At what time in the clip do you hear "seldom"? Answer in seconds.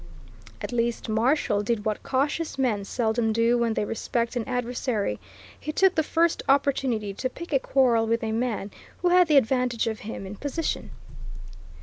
2.85-3.31